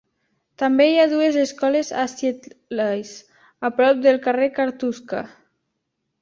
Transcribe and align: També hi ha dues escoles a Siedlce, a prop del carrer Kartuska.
També 0.59 0.85
hi 0.91 0.95
ha 1.01 1.09
dues 1.11 1.35
escoles 1.41 1.91
a 2.03 2.05
Siedlce, 2.13 3.21
a 3.69 3.71
prop 3.81 4.01
del 4.07 4.19
carrer 4.25 4.49
Kartuska. 4.57 5.23